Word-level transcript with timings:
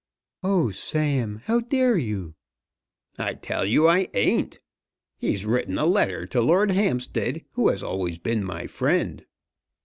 "Oh, 0.41 0.71
Sam; 0.71 1.41
how 1.45 1.59
dare 1.59 1.95
you?" 1.95 2.33
"I 3.19 3.35
tell 3.35 3.67
you 3.67 3.87
I 3.87 4.09
ain't. 4.15 4.59
He's 5.19 5.45
written 5.45 5.77
a 5.77 5.85
letter 5.85 6.25
to 6.25 6.41
Lord 6.41 6.71
Hampstead, 6.71 7.45
who 7.51 7.67
has 7.67 7.83
always 7.83 8.17
been 8.17 8.43
my 8.43 8.65
friend. 8.65 9.23